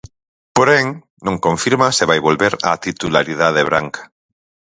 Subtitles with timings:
[0.57, 0.85] Porén,
[1.25, 4.03] non confirma se vai volver á titularidade branca.